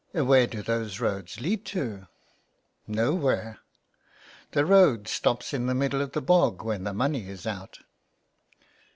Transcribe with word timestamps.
"Where 0.13 0.47
do 0.47 0.63
those 0.63 0.99
roads 0.99 1.39
lead 1.39 1.63
to 1.65 2.07
'^''" 2.07 2.07
Nowhere. 2.97 3.59
The 4.49 4.65
road 4.65 5.07
stops 5.07 5.53
in 5.53 5.67
the 5.67 5.75
middle 5.75 6.01
of 6.01 6.13
the 6.13 6.21
bog 6.23 6.63
when 6.63 6.85
the 6.85 6.91
money 6.95 7.27
is 7.29 7.45
out.'' 7.45 7.77